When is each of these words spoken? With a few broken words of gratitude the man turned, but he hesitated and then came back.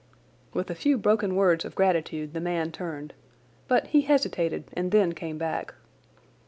With 0.51 0.71
a 0.71 0.73
few 0.73 0.97
broken 0.97 1.35
words 1.35 1.63
of 1.63 1.75
gratitude 1.75 2.33
the 2.33 2.41
man 2.41 2.71
turned, 2.71 3.13
but 3.67 3.85
he 3.85 4.01
hesitated 4.01 4.63
and 4.73 4.89
then 4.91 5.13
came 5.13 5.37
back. 5.37 5.75